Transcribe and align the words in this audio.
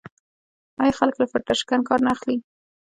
آیا 0.81 0.93
خلک 0.99 1.15
له 1.17 1.25
فیلټر 1.31 1.55
شکن 1.61 1.81
کار 1.87 1.99
نه 2.05 2.09
اخلي؟ 2.15 2.37